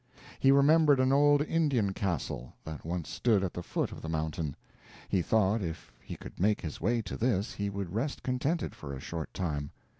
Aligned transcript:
He 0.39 0.51
remembered 0.51 0.99
an 0.99 1.13
old 1.13 1.43
Indian 1.43 1.93
Castle, 1.93 2.55
that 2.63 2.83
once 2.83 3.07
stood 3.07 3.43
at 3.43 3.53
the 3.53 3.61
foot 3.61 3.91
of 3.91 4.01
the 4.01 4.09
mountain. 4.09 4.55
He 5.07 5.21
thought 5.21 5.61
if 5.61 5.93
he 5.99 6.15
could 6.15 6.39
make 6.39 6.59
his 6.59 6.81
way 6.81 7.03
to 7.03 7.15
this, 7.15 7.53
he 7.53 7.69
would 7.69 7.93
rest 7.93 8.23
contented 8.23 8.73
for 8.73 8.95
a 8.95 8.99
short 8.99 9.31
time. 9.31 9.69